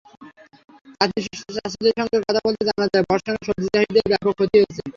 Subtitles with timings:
[1.55, 4.81] চাষিদের সঙ্গে কথা বলে জানা যায়, বর্ষণে সবজিচাষিদের ব্যাপক ক্ষতি হয়েছে।